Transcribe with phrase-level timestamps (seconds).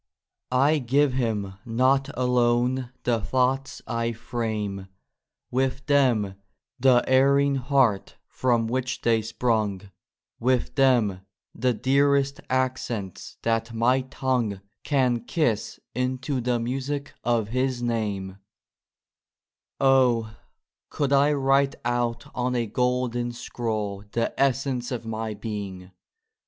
[0.51, 4.87] I give Him not alone the thoughts I frame,
[5.51, 6.37] With them,
[6.79, 9.91] the erring heart from which they sprung,
[10.39, 11.21] With them,
[11.53, 18.37] the dearest accents that my tongue Can kiss into the music of His name 1
[19.81, 20.35] Oh!
[20.89, 25.91] could I write out on a golden scroll The essence of my being